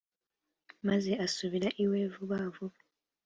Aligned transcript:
maze 0.87 1.11
asubira 1.25 1.69
iwe 1.83 1.99
vuba 2.13 2.37
vuba. 2.55 2.77